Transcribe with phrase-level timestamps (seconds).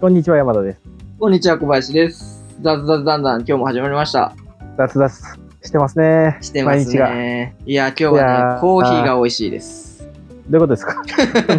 [0.00, 0.80] こんにちは、山田です。
[1.18, 2.44] こんにちは、小林です。
[2.62, 4.32] ザズザズダンダン、今日も始まりました。
[4.76, 6.38] 雑雑してますね。
[6.40, 6.88] してます。
[6.94, 7.56] ね。
[7.66, 10.08] いや、今日はね、コーヒーが美味しいです。
[10.48, 11.02] どういうことですか？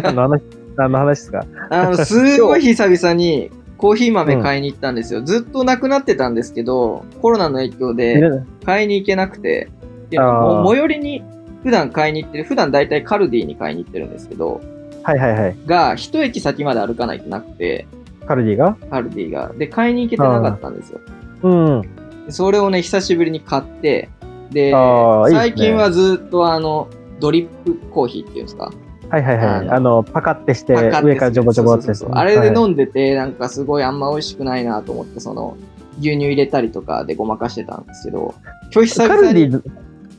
[0.02, 0.42] 何の話
[0.76, 1.44] 何の話ですか？
[1.68, 5.22] あの、 すごい久々にコーヒー豆買いに行ったんですよ。
[5.22, 8.22] ずっとなくなってたんですけど、コロナの影響で
[8.64, 9.68] 買いに行けなくて、
[10.06, 10.22] っていう
[10.66, 11.22] 最寄りに
[11.62, 14.60] 普段買いに行ってる、普段大体カルディに買いに行ってるんですけど、
[15.02, 15.56] はいはいはい。
[15.66, 17.86] が、一駅先まで歩かないとなくて、
[18.30, 18.76] カルディが？
[18.90, 19.52] カルディが。
[19.58, 21.00] で、買いに行けてなかったんですよ。
[21.42, 21.82] うん。
[22.26, 24.08] でそれをね、久しぶりに買って、
[24.52, 28.70] で、あーいいね最近はずっとあの、ドリップコーヒーっていうんですか？
[29.08, 29.46] はいはいはい。
[29.46, 35.56] あのあの、パカってして、パカ上からジョボジョボってそうそうそうあれではい飲んでて、なんかすごいあんま美味しくないなと思って、その、
[35.98, 38.34] 牛乳入れたりとかでごまかしてたんですけど、
[38.72, 39.62] 今日久カルディ、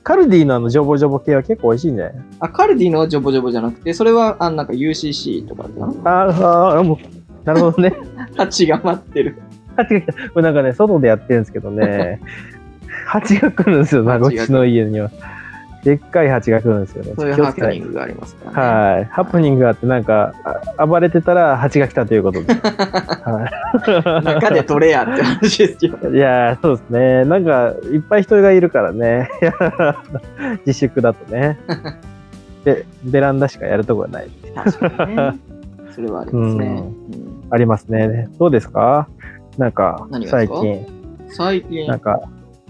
[0.04, 2.16] カルディのあの、ジョボジョボ系は結構美味しいんじゃない？
[2.42, 5.86] あ、カルディのジョボジョボじゃなくて、それは、あなんか UCC とかかな
[6.26, 6.46] あー
[6.78, 6.98] あー、もう、
[7.46, 7.94] なるほどね。
[8.38, 9.38] 蜂が待ってる。
[9.76, 10.14] 蜂が来た。
[10.30, 12.20] これなんかね、外でやってるんですけどね、
[13.08, 15.10] 蜂が来るんですよ、蜂が来るうちの家には。
[15.84, 17.14] でっかい蜂が来るんですよね。
[17.18, 18.94] そういうハプニングがありますからね。
[18.94, 19.06] はい。
[19.06, 20.34] ハプニングがあって、なんか、
[20.78, 22.54] あ暴れてたら蜂が来たということで。
[22.54, 26.10] は中で取れやって話ですけど。
[26.10, 26.16] い。
[26.16, 27.26] いやー、そうですね。
[27.26, 29.28] なんか、いっぱい人がいるからね。
[30.68, 31.58] 自粛だとね。
[32.64, 34.30] で、ベランダしかやるとこがない。
[34.54, 35.34] 確かにね。
[35.96, 36.84] それはありますね。
[37.16, 38.28] うんありますね。
[38.40, 39.08] どうですか？
[39.58, 40.86] なんか最近、
[41.30, 42.22] 最近、なんか、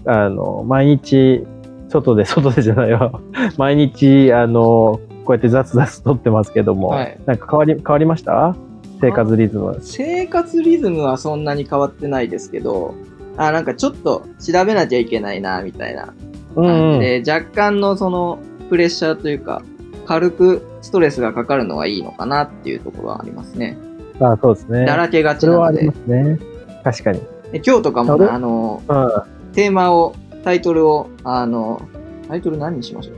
[0.04, 1.46] あの、毎日、
[1.88, 3.20] 外で、外でじゃないよ。
[3.56, 8.56] 毎日、あの、こうやって雑々撮ってますけども、はいなんか変わり、変わりました？
[9.00, 9.76] 生活リズム。
[9.80, 12.94] 生活リズムはそんなに変わってないですけど、
[13.36, 16.12] あ、なんかちょっと調べなきゃいけないな、みたいな
[16.56, 16.70] うんうん。
[16.70, 19.62] 感じで、若干のそのプレッシャーというか、
[20.06, 23.76] 軽くストレスがかかるのはいいのかなっていうところはありますね。
[24.22, 24.84] あそうですね。
[24.84, 25.92] だらけがちなのではありま。
[25.92, 26.38] すね。
[26.84, 27.20] 確かに。
[27.52, 29.52] で今日とかもね、あの、うん。
[29.52, 31.82] テーマを、タイトルを、あの、
[32.28, 33.16] タイトル何にしましょう？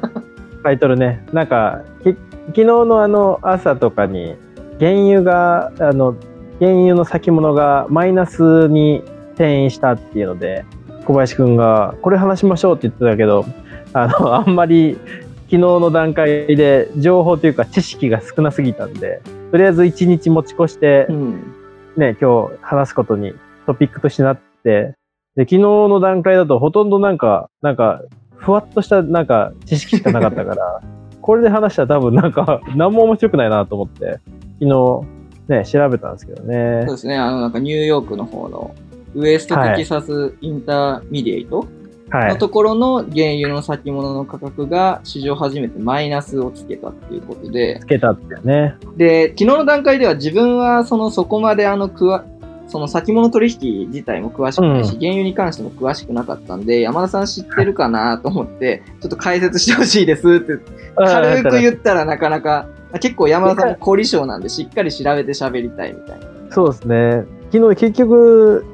[0.64, 1.24] タイトルね。
[1.32, 2.16] なんか、き
[2.48, 4.34] 昨日のあの朝とかに、
[4.78, 6.16] 原油が、あの、
[6.58, 9.02] 原油の先物がマイナスに
[9.34, 10.64] 転移したっていうので、
[11.06, 13.44] 小林くんが、これ話しましょうって言ってたけど、
[13.92, 14.98] あの、あんまり
[15.46, 21.54] 昨日の段階で情報というか知識が少なすぎたんで、とりあえず一日持ち越して、うん。
[21.96, 23.34] ね、今日話すことに
[23.66, 24.94] トピックとしてなって、
[25.36, 28.02] で、昨日の段階だとほとんどなんか、なんか、
[28.36, 30.80] ふわっとしたなんか知識しかなかったから、
[31.20, 34.18] これで話したら多分なんか、何も面白くないなと思って、
[34.60, 35.00] 昨日、
[35.48, 36.94] ね、調べたんですけどねそう。
[36.94, 38.74] ですね、あの、なんかニューヨークの方の、
[39.14, 41.68] ウエストテキサスインターミディエイト、はい。
[42.12, 48.76] のところの原油の先物の価格が史上初めてマイナスをつけたっていうことでつ、けたってね。
[48.96, 52.24] で、昨日の段階では自分はそのそこまであのくわ、
[52.66, 60.58] その先物取引自体も詳しくないし、うん原油に関しても詳しくなかったんで、山田さん知ってるかなと思って、ちょっと解説してほしいですって
[60.96, 62.68] 軽く言ったらなかなか、
[63.00, 66.26] 結構山田さんも凝り性なんでしっかり調べて喋りたいみたいな。
[66.50, 67.24] そうですね。
[67.52, 68.64] 昨日結局、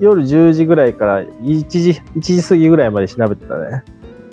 [0.00, 3.84] 夜10時ぐらいから1時、1時過ぎぐらいまで調べてたね。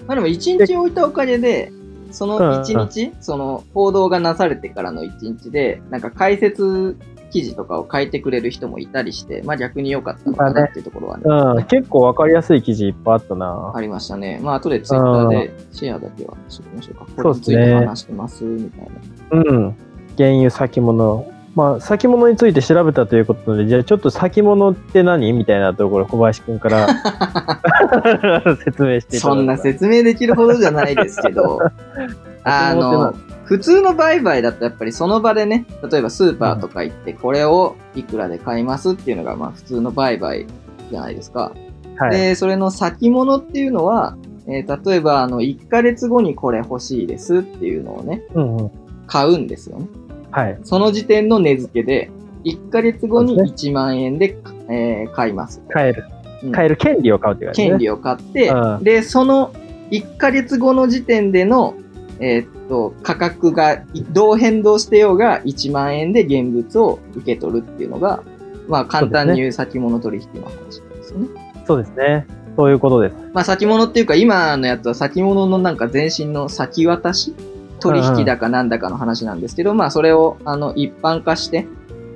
[0.07, 1.71] まあでも一日置いたおかげで、
[2.11, 6.97] その一日、その報道がなされてからの一日で、なんか解説
[7.31, 13.73] 記事とかを書いてくれる人もいたりして、まあ逆に良かったのかなっていうところはね、うん、結構わかりやすい記事いっぱいあったな。
[13.75, 14.39] ありましたね。
[14.41, 17.05] まあ後でツイッターでシェアだけはしときましょうか。
[17.15, 19.53] これについそうですねて話してますみたいな。
[19.53, 19.75] うん。
[20.17, 21.36] 原油先物。
[21.57, 25.33] まあ、先物について調べたということで、じゃあちょっと先物って何？
[25.33, 26.87] みたいなところ、小林くんから
[28.63, 31.59] 説明していただそんな説明できるほどじゃないですけど、
[32.45, 40.45] あの、普通の売買だとやっぱりその場でね、例えばスーパーとか行ってこれをいくらで買いますっていうのがまあ普通の売買
[40.91, 41.53] じゃないですか。
[41.97, 42.11] はい。
[42.11, 44.15] で、それの先物っていうのは、
[44.47, 48.71] えー例えばあの1ヶ月後にこれ欲しいですっていうのをね、うんうん。
[49.07, 49.87] 買うんですよね。
[50.31, 50.59] はい。
[50.63, 52.09] その時点の値付けで、
[52.43, 54.37] 1ヶ月後にそうで1万円で、
[54.69, 55.61] えー買います。
[55.69, 56.05] 買える。
[56.43, 57.69] うん買える権利を買うって感じね。
[57.69, 59.51] 権利を買って、うんで、その
[59.89, 61.75] 1ヶ月後の時点での、
[62.19, 68.23] えーっと、価格がいどう変動してようが1万円で現物を受け取るっていうのが、
[68.67, 71.27] まあ簡単に言う先物取引の話ですよね。
[71.65, 72.27] そうですね。
[72.55, 73.15] そういうことです。
[73.33, 77.33] まあ先物っていうか今のやつは先物のなんか前身の先渡し
[77.79, 81.67] 取引だかなんだかの話なんですけど、まあそれをあの一般化して、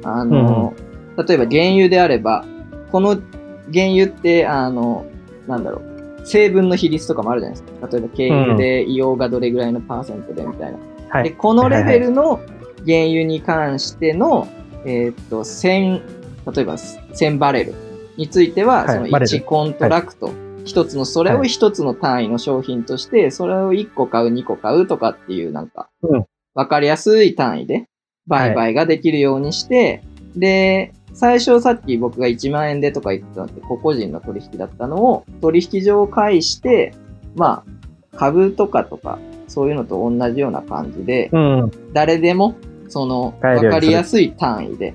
[0.04, 0.74] あの、
[1.18, 2.46] 例えば原油であれば、
[2.92, 3.18] この
[3.74, 5.06] 原油って、あの、
[5.48, 7.88] なんだろう、成分の比率とかもあるじゃないですか。
[7.88, 10.78] 例えば、軽油で硫黄がどれぐらいのパーセントでみたいな。
[11.10, 11.24] はい。
[11.24, 12.40] で、このレベルの
[12.86, 14.48] 原油に関しての、
[14.86, 16.02] えーっと、1000、
[16.56, 17.74] 例えば1000バレル
[18.18, 20.32] については、そのはいバレル1コントラクト、
[20.66, 21.50] 一つの、それをはい。
[21.50, 27.88] 一つの単位の商品として、それを1個買う、2個買うとかっていう、なんかうん、わかりやすい単位で
[28.28, 30.04] 売買ができるようにして、
[30.36, 36.94] で、最初さっき僕が1万円でとか言ってたのって、個々人の取引だったのを、取引所を介して、
[37.36, 37.64] ま
[38.14, 41.72] あ、株とかとか、そういうのと同じような感じで、うん。
[41.94, 42.56] 誰でも、
[42.88, 44.94] その、わかりやすい単位で、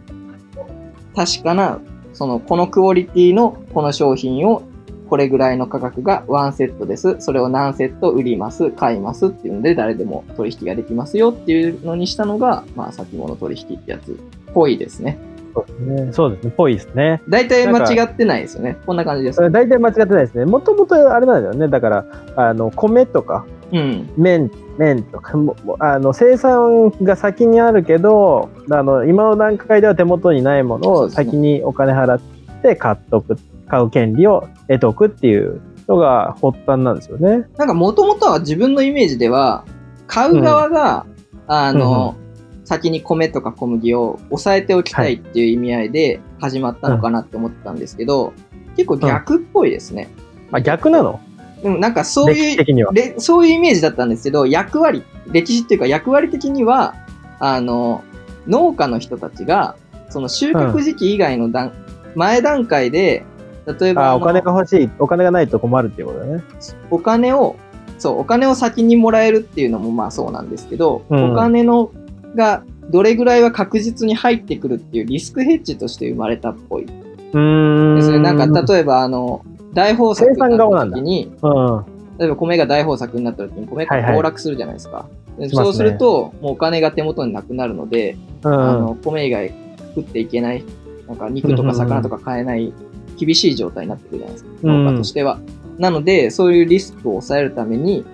[1.14, 1.80] 確かな、
[2.12, 4.62] その、このクオリティのこの商品を、
[5.08, 7.17] これぐらいの価格がワンセットです。
[7.20, 14.14] それを何セット売ります、買いますっていうので、誰でも取引ができますよっていうのにしたのが、まあ、先物取引ってやつっ
[14.53, 15.19] ぽいですね。
[15.55, 16.12] そうですね。
[16.12, 16.53] そうですね。
[16.56, 17.23] ぽいですね。
[17.29, 18.76] 大体間違ってないですよね。
[18.85, 20.44] こんな感じです大体間違ってないですね。
[20.44, 21.69] もともとあれなんだよね。
[21.69, 22.05] だから、
[22.37, 24.08] あの、米とか、うん。
[24.17, 32.20] 麺、麺とかも、もあの、生産が先にあるけど、あの、今の段階では手元にないものを先にお金払っ
[32.62, 33.37] て買っとく、
[33.68, 37.46] 買う権利を得とくっていうのが発端なんですよね。
[37.56, 39.64] なんかもともとは自分のイメージでは、
[40.06, 41.06] 買う側が、
[41.46, 42.16] あの、
[42.64, 48.32] 先に米とか小麦を抑えておきたいっていう意味合いで始まったのかなって思ってたんですけど、
[48.76, 50.08] 結構逆っぽいですね。
[50.52, 51.20] あ、逆なの？
[51.62, 52.92] でもなんかそう歴いう、史的には。
[52.92, 56.94] れそういうイメージだったんですけど、役割、歴史っていうか役割的には、
[57.38, 58.02] あの、
[58.46, 59.76] 農家の人たちが、
[60.08, 61.72] その収穫時期以外の段、
[62.14, 63.24] 前段階で、
[63.66, 64.90] 例えばお金が欲しい。
[64.98, 66.42] お金がないと困るっていうことだね。
[66.90, 67.56] お金を、
[67.98, 71.90] そう、お金を先にもらえるっていうのもまあそうなんですけど、うんお金の
[72.34, 76.84] がどれぐらいは確実に入ってくるっていうリスクヘッジとして生まれたっぽい。
[76.84, 77.96] うーん。
[77.96, 78.18] ですね。
[78.18, 81.84] なんか例えばあの、大豊作になった時に、うん。
[82.19, 85.06] 例えば米が大豊作になった時に米がはいはい暴落するじゃないですか。
[85.38, 88.52] でしますねそうすると、もうお金が手元になくなるので、うん。
[88.52, 89.52] あの米以外
[89.96, 90.64] 食っていけない、
[91.08, 92.72] なんか肉とか魚とか買えない
[93.16, 95.38] 厳しい状態になってくるじゃないですか、うん農家としては。
[95.78, 98.04] なので、そういうリスクを抑えるために、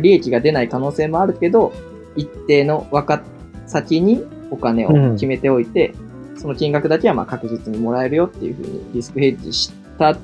[0.00, 1.72] 利益が出ない可能性もあるけど、
[2.16, 3.22] 一定の分かっ
[3.66, 5.94] 先にお金を決めておいて、
[6.36, 10.18] その金額だけはまあ確実にもらえるよっていうふうにリスクヘッジしたっ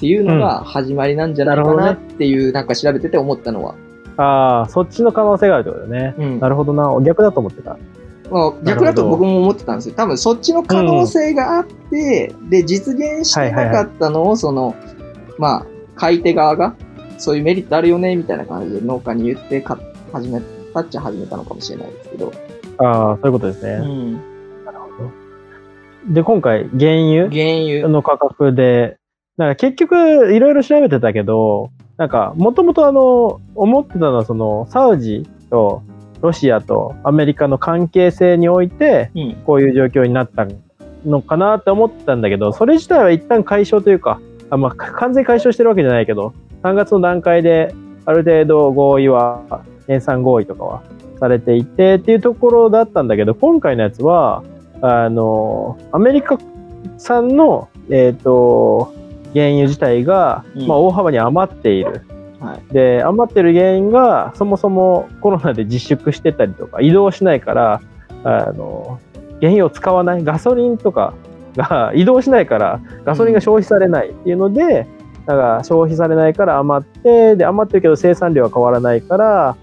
[0.00, 3.74] ていうのが始まりなんじゃないかなっていう、なんか調べてて思ったのは。
[4.16, 6.14] ああ、そっちの可能性があるってことだね。
[6.18, 6.88] うんなるほどな。
[7.04, 7.78] 逆だと思ってた。
[8.30, 9.94] まあ、逆だと僕も思ってたんですよ。
[9.94, 14.74] 多分そっちの可能性があって、で、実現してなかったのを、その、
[15.38, 16.74] まあ、買い手側が、
[17.16, 19.78] そういうメリットあるよね、みたいな感じで農家に言ってか
[20.12, 20.40] 始め
[20.74, 22.32] たっちゃ始めたのかもしれないですけど。
[22.78, 23.72] ああ、そういうことですね。
[23.82, 24.12] うん。
[24.64, 25.04] なるほ
[26.08, 26.14] ど。
[26.14, 27.88] で、今回、原油原油。
[27.88, 28.98] の価格で、
[29.36, 35.82] なんか結局、いろいろ調べてたけど、なんか、もともとあの、思ってたのは、その、サウジと
[36.20, 39.34] ロシアとアメリカの関係性において、うん。
[39.46, 40.46] こういう状況になった
[41.04, 44.20] のかなって思ってたんだけど、それ自体は一旦解消というか、
[44.50, 46.32] あまあ、か完全に解消してるわけじゃないけど、
[46.62, 47.74] 3月の段階で
[48.04, 49.42] ある程度合意は、
[49.86, 50.82] 減産合意とかは
[51.18, 54.42] されていてっていうところだったんだけど、今回のやつは、
[54.80, 56.38] あの、アメリカ
[56.96, 58.94] 産の、えっ、と、
[59.34, 62.02] 原油自体が、うんまあ、大幅に余っている。
[62.40, 62.72] はい。
[62.72, 67.80] で、余ってる原因が、そもそもコロナで自粛してたりとか、移動しないから、
[68.24, 69.00] あの、
[69.40, 71.14] 原油を使わない、ガソリンとか
[71.56, 74.86] が 移動しないから、ガソリンが消費されないっていうので、
[75.26, 79.56] だから消費されないから余って、で、余ってるけど生産量は変わらないから、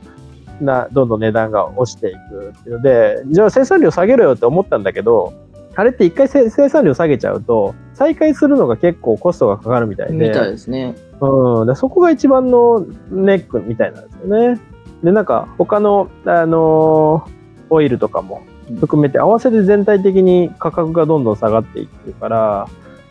[0.61, 5.33] な、どんどん値段が落ちていくっていうので、じゃあ生産量下げろよって思ったんだけど、
[5.75, 10.27] あれって一回生産量下げちゃうと、再開するのが結構コストがかかるみたいで。
[10.29, 10.95] みたいですね。
[11.19, 14.61] うん、でそこが一番のネックみたいなんですよね。
[15.03, 17.35] で、なんか他の、あのー
[17.69, 18.43] オイルとかも
[18.79, 22.67] 含めて合わせて全体的に価格がどんどん下がっていってるから、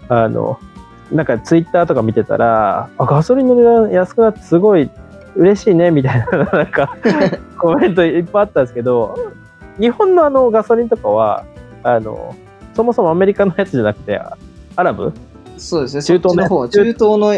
[0.09, 0.59] あの、
[1.13, 4.91] なんかツイッターとか見てたら、あ、ガソリンの値段安くなってすごい
[5.37, 6.97] 嬉しいねみたいな、 なんか
[7.59, 9.17] コメントいっぱいあったんですけど、
[9.79, 11.45] 日本のあのガソリンとかは、
[11.83, 12.35] あの、
[12.75, 14.21] そもそもアメリカのやつじゃなくて、
[14.77, 15.13] アラブ？
[15.57, 16.03] そうですね。
[16.03, 17.33] 中東の方、中東の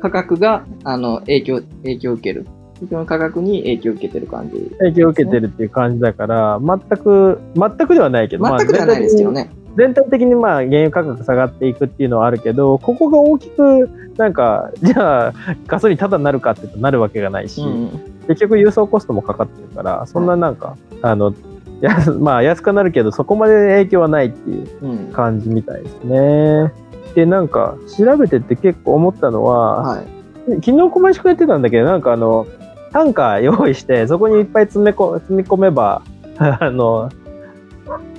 [0.00, 2.46] 価格が、あの、影響、影響を受ける。
[2.74, 4.70] 中東の価格に影響を受けてる感じ。
[4.78, 9.50] 影響を受けてるっていう感じだから、全く、全くではないけど、まあ全くではないですけどね。
[9.76, 15.32] 全体的にまあ原油価格下がっていくっていうのはあるけど、ここが大きく、なんか、じゃあ、
[15.66, 17.90] ガソリンタダになるかっていうとなるわけがないし、うん。
[18.28, 21.34] 結局輸送コストもかかってるから、そんななんか、あの、
[21.80, 24.98] や まあ安くなるけど、そこまで影響はないっていううん。
[25.12, 26.72] 感じみたいですね。
[27.14, 30.04] で、なんか、調べてって結構思ったのは、はい。
[30.56, 32.46] 昨日小林くんやってたんだけど、なんかあの、
[32.92, 36.02] タンカー用意して、そこにいっぱい詰めこ積み込めば、
[36.38, 37.08] あの、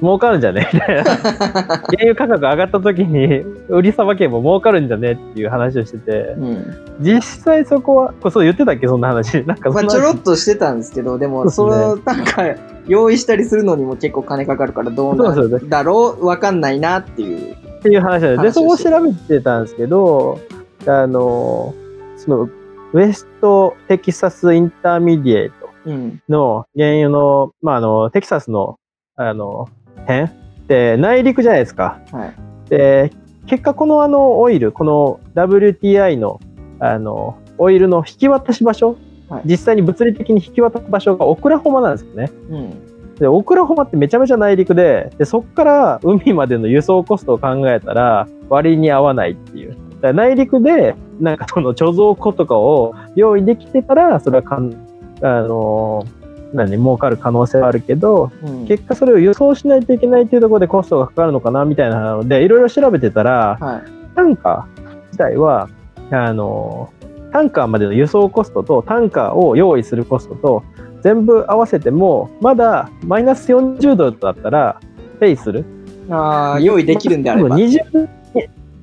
[0.05, 0.69] 儲かるんじゃね？
[0.71, 1.03] みたいな。
[1.03, 5.13] 原油価格上がった時に売りさばけば儲かるんじゃね？
[5.13, 6.85] っていう話をしてて、うん。
[7.01, 8.88] 実際そこは、これそう言ってたっけ？
[8.88, 9.43] そんな話。
[9.45, 12.43] なんかそまあ、ちょろっとしてたんですけど、でも、その、なんか、
[12.88, 17.53] 用意したりするのにも結構金かかるからどうなんだろうわかんないなっていう。
[17.53, 20.39] っていう話で、で話そこを調べてたんですけど、
[20.85, 21.74] あの、
[22.17, 22.50] その、
[22.93, 26.21] ウエストテキサスインターミディエイトうん。
[26.29, 28.77] の原油の、まあ、あの、テキサスの、
[29.15, 29.67] あの、
[30.07, 30.29] 辺っ
[30.67, 32.00] て内陸じゃないですか。
[32.12, 32.69] はい。
[32.69, 33.12] で、
[33.47, 36.39] 結果このあのオイル、この WTI の、
[36.79, 38.97] あの、オイルの引き渡し場所、
[39.27, 42.29] はい実際に物理的に引き渡す場所がオクラホマなんですよね。
[42.50, 43.15] うん。
[43.15, 49.71] で、オクラホマってめちゃめちゃ内陸で、で、そこから海までの輸送コストを考えたら割に合わないっていう。
[49.71, 54.74] だから内陸で、なんかその貯蔵庫とかを用意できてたら、それはかん、
[55.21, 56.25] あのー、
[56.55, 58.65] 何、儲かる可能性はあるけど、うん。
[58.65, 63.83] 結果それを輸送しないといけないっていうところでコストがかかるのかなみたいなので、いろいろ調べてたら、はい。
[64.15, 65.69] タンカー自体は、
[66.12, 66.89] あの、
[67.31, 70.63] タンカーまでの輸送コストとタンカーを用意するコストと
[71.01, 74.79] 全部合わせても、まだマイナス40ドルだったら、
[75.19, 75.65] ペイする。
[76.09, 77.57] ああ、用意できるんであれば。
[77.57, 78.07] 20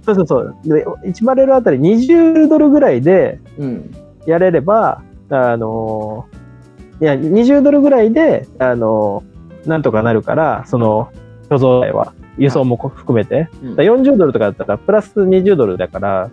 [0.05, 0.57] そうそうそう。
[0.65, 3.91] で、1バレルあたり20ドルぐらいでうん。
[4.27, 6.27] やれれば、あの、
[7.03, 9.25] いや、20ドルぐらいで、あの、
[9.67, 11.11] なんとかなるから、その、
[11.51, 13.49] 貯蔵代は、輸送も含めて。
[13.63, 16.31] うんだから40ドルとかだったらプラス20ドルだから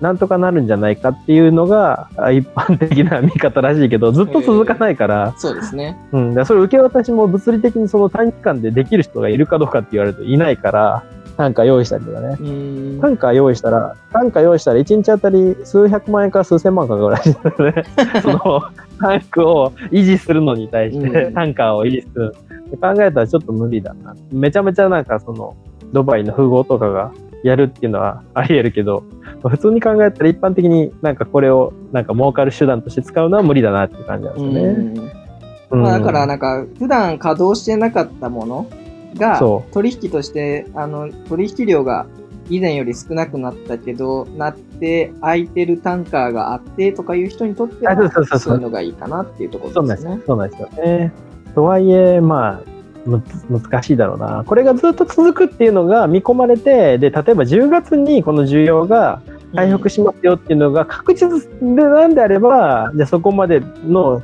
[0.00, 5.98] なんとかなるんじゃないかっていうのがあ一般的な見方らしいけどずっと続かないから,、そうですね。
[6.12, 11.04] うん、それ受け渡しも物理的にその短期間でできる人がいるかどうかって言われるといないから
[11.36, 12.36] 単価用意したりとかね。
[12.40, 13.00] うーん。
[13.00, 17.84] 単価用意したら単価用意したら1日あたり数百万円から数千万かかるらしいんだよね。
[18.22, 18.62] その
[19.00, 21.34] タンクを維持するのに対して、うん。
[21.34, 22.34] 単価を維持する
[22.80, 24.14] 考えたらちょっと無理だな。
[24.32, 25.54] めちゃめちゃなんかその
[25.92, 27.12] ドバイの富豪とかが
[27.42, 29.04] やるっていうのはあり得るけど
[29.42, 34.60] 普通に考えたら一般的になんかこれをなんか儲かる手段として使うのは無理だなっていう感じなんですよね。
[35.70, 35.82] うん。
[35.82, 38.66] まあ、だからななんか普段稼働してなかったもの
[39.14, 42.06] がそ取引としてあの取引量が
[42.50, 47.92] 以前より少なくなったけどなって空いてるタンカーがあってとかいう人にとっては
[48.32, 50.20] あそういうのがいいかなっていうとこそうなんですね。
[50.26, 51.12] そうなんですよね。
[51.54, 52.62] とはいえ、まあ、
[53.06, 54.44] む難しいだろうな。
[54.46, 59.22] これがずっと続くっていうのが見込まれて、で、例えば10月にこの需要が
[59.54, 64.22] 回復しますよっていうのが確実でなんであれば、じゃあそこまでの、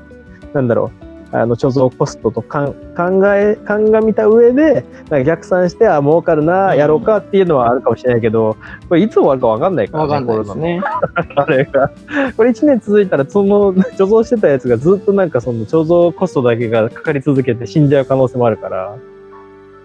[0.52, 8.56] なんだろう、あの貯蔵コストとかん考え、鑑みた上で、なんか逆算して、あ、儲かるな、うんやろうかっていうのはあるかもしれないけど、
[8.88, 10.80] これいつ終わるかわかんないからね、わかんないですね。
[11.36, 11.90] あれが。
[12.36, 18.96] これ1年続いたら、その貯蔵してたやつがずっとなんかその貯蔵コストだけがかかり続けて死んじゃう可能性もあるから、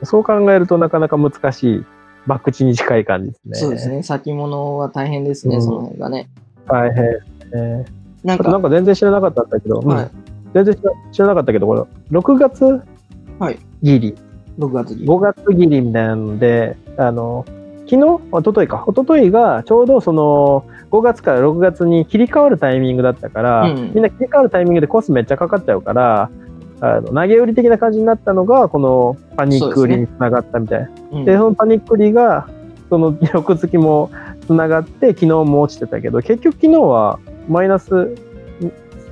[0.04, 1.86] そう考えるとなかなか難しい、
[2.28, 3.56] 博打に近い感じですね。
[3.56, 3.90] そうです。
[3.90, 4.04] ね。
[4.04, 6.30] 先物は大変ですね、うんその辺がね。
[6.68, 7.04] 大変
[7.52, 7.86] ね。
[8.24, 10.10] なんあとなんか、か全然知らなかったんだけど、うんはい、
[10.56, 10.76] 全然
[11.12, 11.82] 知らなかったけど、これ、
[12.18, 12.82] 6月？
[13.40, 13.60] はい。
[13.84, 14.16] ギリ、
[14.58, 15.06] 6月に。
[15.06, 17.44] 5月ギリみたいなので、あの、
[17.90, 17.98] 昨日？
[17.98, 18.86] 一昨日か。
[18.88, 23.92] 一昨日がちょうどその、5月から6月に切り替わるタイミングだったから、うん。
[23.94, 26.30] みんな切り替わるタイミングでコストめっちゃかかっちゃうから、
[26.80, 30.90] あの投げ売り的な感じになったのが、このパニック売りにつながったみたいな。
[31.12, 31.26] うん。
[31.26, 32.48] で、そのパニック売りが、
[32.90, 34.10] その翌月も
[34.48, 37.20] つながって、昨日も落ちてたけど、結局昨日は
[37.50, 38.16] マイナス、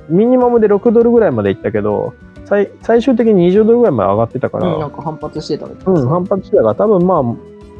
[0.08, 7.22] ミニマムで6ドルぐらいまでいったけど、最最終的に20ドルぐらいまで上がってたから、うんなんか反発してたみたいうん、反発してたから、多分まあ、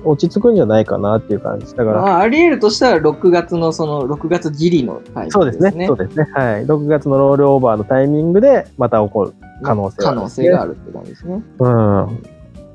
[0.04, 1.74] 落ち着くんじゃないかなっていう感じ。
[1.74, 5.86] だから、まあ、あり得るとしたら6月のその6月ギリのタイそうですね。
[5.86, 6.28] そうですね。
[6.34, 6.66] はい。
[6.66, 11.42] 6月のロールオーバーのタイミングで、また起こる可能性があ可る能性があるって感じですね。
[11.58, 12.22] うん。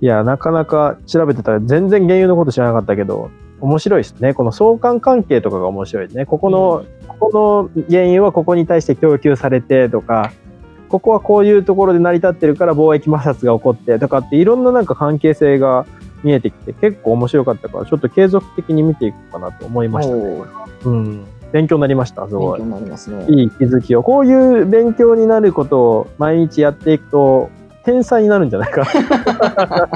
[0.01, 3.29] いや、なかなか調べてたら全然原油のこと知らなかったけど、
[3.61, 4.33] 面白いですね。
[4.33, 6.25] この相関関係とかが面白いね。
[6.25, 6.85] ここの、こ
[7.19, 10.31] この原油はここに対して供給されてとか、
[10.89, 15.85] ここはこういうところで成り立ってるから貿易摩擦が起こってとかっていろんななんか関係性が
[16.23, 20.43] 見えてきて結構面白かったからちょっと継続的に見ていこうかなと思いましたね。
[21.51, 22.27] 勉強になりました。
[22.27, 22.61] すごい。
[22.61, 22.63] い
[23.43, 24.03] い気づきを。
[24.03, 27.49] こういう勉強になることを毎日やっていくと、
[27.83, 28.85] 天才になるんじゃないか。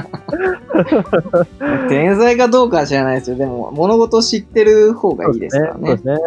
[1.88, 3.36] 天才かどうかは知らないですよ。
[3.36, 5.86] でも、物事を知ってる方がいいですからね。
[5.86, 6.18] そうですね。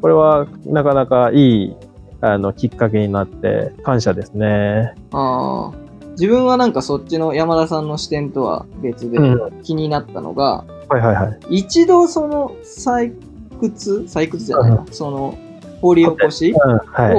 [0.00, 1.76] これはなかなかいい
[2.20, 4.94] あのきっかけになって感謝ですね。
[5.12, 5.90] ああ。
[6.12, 11.58] 自分はなんかそっちの山田さんの視点とは別でう気になったのが、はいはいはい。
[11.58, 13.14] 一度その採
[13.58, 15.38] 掘、採掘じゃないな、その
[15.80, 16.54] 掘り起こし。
[16.54, 16.58] を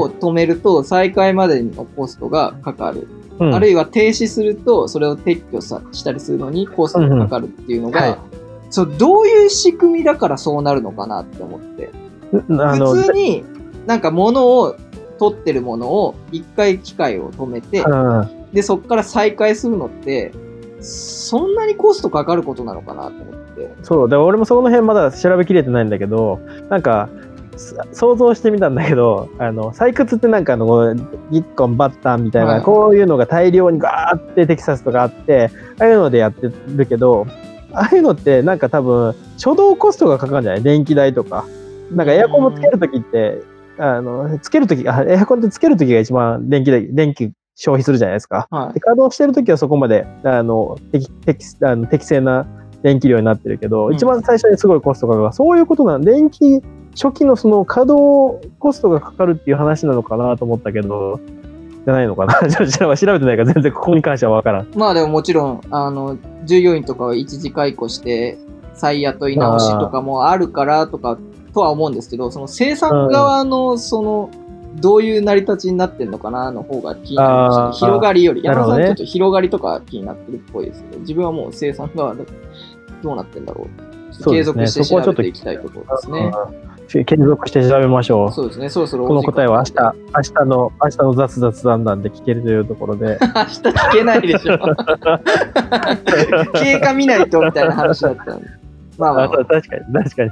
[0.05, 3.07] 止めると再開までのコストがかかる。
[3.39, 11.91] うんあるいは停止すると、それを撤去さしたりするのにコストがかかるっていうのが、うんはいそうどういう仕組みだからそうなるのかなって思って。
[12.31, 13.43] 普通に
[13.85, 14.75] なんか物を
[15.19, 18.51] 取ってるものを一回機械を止めて、うん。
[18.51, 20.31] で、そこから再開するのって、
[20.79, 23.69] そんなにコストかかることなのかなと思って。
[23.83, 24.09] そう。
[24.09, 27.09] で俺もその辺まだ調べきれてないんだけどなんか
[27.55, 30.95] す想像してみたんだけどあの採掘ってなんかあのこう
[31.29, 32.61] ギッコンバッタンみたいな、はい。
[32.63, 37.27] こういうのが大量にガーってテキサスとかあってああいうのでやってるけど
[37.73, 40.63] ああいうのってなんか多分初動コストがかかるんじゃない？
[40.63, 41.45] 電気代とか
[41.91, 43.41] なんかエアコンもつけるときって
[43.77, 48.47] あのつけるときあエアコンってつけるときが一番電気代電気消費するじゃないですか。
[48.49, 48.79] はいで。
[48.79, 52.47] 稼働してるときはそこまであの適適あの適正な
[52.81, 56.61] 電気量になってるけど、うん一番最初にすごいコストがかかるそういうことなん電気
[56.95, 61.19] 初期のその稼働コストがかかるっていう話なのかなと思ったけど
[61.85, 64.67] じゃないのかな 調べてないから全然ここに関しては分からん。
[64.75, 68.37] まあでももちろん、あの、従業員とかを一時解雇して、
[68.73, 71.17] 再雇い直しとかもあるからとか、
[71.53, 74.29] とは思うんですけど、その生産側の、その、
[74.75, 78.41] どういう成り立ちになってんのかなの方が気になりました広がりより。
[78.43, 82.25] 山田さんちょっと広がりとか気になってるっぽいですけど、自分はもう生産側で
[83.03, 83.69] どうなってんだろう。
[84.31, 86.31] 継続して調べていきたいところですね。
[86.53, 88.33] うん継続して調べましょう。
[88.33, 93.17] そうですね、そろそろこの答えは明日、明日の、明日の雑雑談談で聞けるというところで。
[93.23, 94.59] 明日聞けないでしょ。
[96.59, 98.47] 経過見ないとみたいな話だったんで。
[98.97, 100.31] まあまああまあ、確かに、確かに。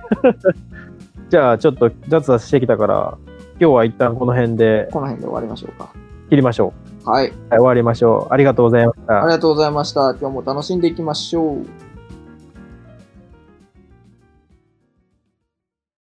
[1.30, 3.18] じゃあ、ちょっと雑談してきたから、
[3.60, 5.90] 今日は一旦この辺でこの辺で終わりましょうか。
[6.30, 6.74] 切りましょ
[7.06, 7.10] う。
[7.10, 7.24] はい。
[7.24, 8.34] はい、終わりましょう。
[8.34, 9.28] ありがとうございましたあり。
[9.28, 10.16] がとうございました。
[10.20, 11.66] 今日も楽しんでいきましょう。